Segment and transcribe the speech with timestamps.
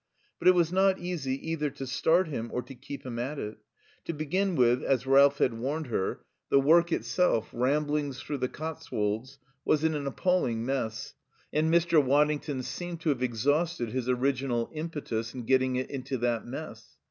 [0.39, 3.59] But it was not easy either to start him or to keep him at it.
[4.05, 9.37] To begin with, as Ralph had warned her, the work itself, Ramblings Through the Cotswolds,
[9.63, 11.13] was in an appalling mess,
[11.53, 12.03] and Mr.
[12.03, 16.97] Waddington seemed to have exhausted his original impetus in getting it into that mess.